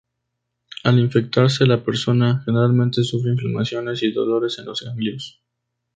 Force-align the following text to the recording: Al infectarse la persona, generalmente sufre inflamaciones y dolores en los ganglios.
Al 0.83 0.97
infectarse 0.97 1.67
la 1.67 1.83
persona, 1.83 2.41
generalmente 2.43 3.03
sufre 3.03 3.33
inflamaciones 3.33 4.01
y 4.01 4.11
dolores 4.11 4.57
en 4.57 4.65
los 4.65 4.81
ganglios. 4.81 5.39